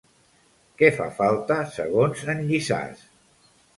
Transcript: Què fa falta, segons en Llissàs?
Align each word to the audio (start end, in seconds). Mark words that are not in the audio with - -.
Què 0.81 0.87
fa 0.95 1.07
falta, 1.19 1.57
segons 1.75 2.25
en 2.35 2.43
Llissàs? 2.49 3.05